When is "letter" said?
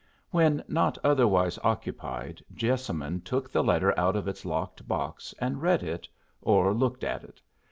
3.63-3.93